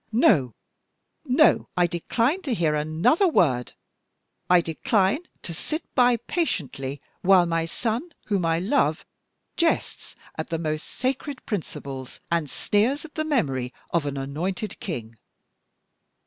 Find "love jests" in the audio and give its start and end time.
8.57-10.15